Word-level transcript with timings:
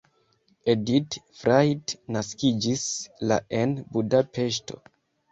Edit 0.71 1.17
Frajt 1.41 1.93
naskiĝis 2.15 2.85
la 3.33 3.37
en 3.59 3.75
Budapeŝto. 3.97 4.79